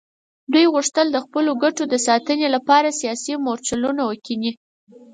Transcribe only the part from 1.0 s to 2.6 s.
د خپلو ګټو د ساتنې